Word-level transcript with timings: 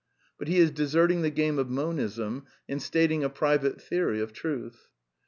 But 0.39 0.47
he 0.47 0.57
is 0.57 0.71
deserting 0.71 1.21
the 1.21 1.29
game 1.29 1.59
of 1.59 1.69
Monism, 1.69 2.47
and 2.67 2.81
stating 2.81 3.23
a 3.23 3.29
private 3.29 3.79
theory 3.79 4.19
of 4.19 4.33
truth. 4.33 4.87